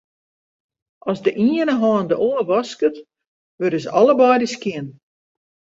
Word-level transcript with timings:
As 1.09 1.19
de 1.25 1.31
iene 1.47 1.73
hân 1.81 2.05
de 2.09 2.15
oar 2.27 2.43
wasket, 2.49 2.95
wurde 3.57 3.79
se 3.83 3.89
allebeide 3.99 4.47
skjin. 4.53 4.87